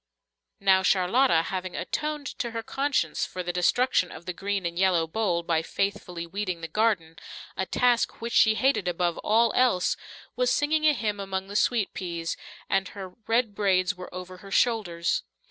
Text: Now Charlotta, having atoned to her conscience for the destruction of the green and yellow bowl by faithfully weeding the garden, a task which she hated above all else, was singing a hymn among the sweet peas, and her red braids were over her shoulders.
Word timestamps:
Now 0.59 0.81
Charlotta, 0.81 1.43
having 1.43 1.75
atoned 1.75 2.25
to 2.39 2.49
her 2.49 2.63
conscience 2.63 3.23
for 3.23 3.43
the 3.43 3.53
destruction 3.53 4.11
of 4.11 4.25
the 4.25 4.33
green 4.33 4.65
and 4.65 4.79
yellow 4.79 5.05
bowl 5.05 5.43
by 5.43 5.61
faithfully 5.61 6.25
weeding 6.25 6.61
the 6.61 6.67
garden, 6.67 7.17
a 7.55 7.67
task 7.67 8.19
which 8.19 8.33
she 8.33 8.55
hated 8.55 8.87
above 8.87 9.19
all 9.19 9.53
else, 9.53 9.95
was 10.35 10.49
singing 10.49 10.87
a 10.87 10.93
hymn 10.93 11.19
among 11.19 11.49
the 11.49 11.55
sweet 11.55 11.93
peas, 11.93 12.35
and 12.67 12.87
her 12.87 13.09
red 13.27 13.53
braids 13.53 13.93
were 13.93 14.11
over 14.11 14.37
her 14.37 14.49
shoulders. 14.49 15.21